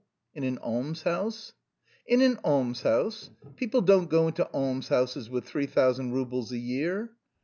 "In 0.33 0.43
an 0.43 0.57
almshouse?" 0.57 1.53
"In 2.07 2.21
an 2.23 2.37
almshouse? 2.37 3.29
People 3.55 3.81
don't 3.81 4.09
go 4.09 4.27
into 4.29 4.47
almshouses 4.51 5.29
with 5.29 5.45
three 5.45 5.67
thousand 5.67 6.13
roubles 6.13 6.51
a 6.51 6.57
year. 6.57 7.11